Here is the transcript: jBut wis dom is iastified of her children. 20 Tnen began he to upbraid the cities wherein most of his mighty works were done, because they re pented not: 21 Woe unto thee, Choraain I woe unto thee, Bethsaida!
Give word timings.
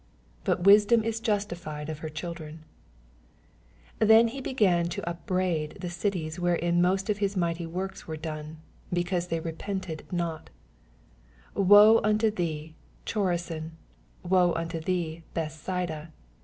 jBut 0.45 0.63
wis 0.63 0.83
dom 0.85 1.03
is 1.03 1.21
iastified 1.21 1.87
of 1.87 1.99
her 1.99 2.09
children. 2.09 2.63
20 3.99 4.33
Tnen 4.39 4.43
began 4.43 4.85
he 4.85 4.89
to 4.89 5.07
upbraid 5.07 5.77
the 5.79 5.91
cities 5.91 6.39
wherein 6.39 6.81
most 6.81 7.07
of 7.07 7.19
his 7.19 7.37
mighty 7.37 7.67
works 7.67 8.07
were 8.07 8.17
done, 8.17 8.57
because 8.91 9.27
they 9.27 9.39
re 9.39 9.51
pented 9.51 10.11
not: 10.11 10.49
21 11.53 11.67
Woe 11.67 12.01
unto 12.03 12.31
thee, 12.31 12.73
Choraain 13.05 13.69
I 13.69 14.27
woe 14.27 14.53
unto 14.55 14.79
thee, 14.79 15.21
Bethsaida! 15.35 16.11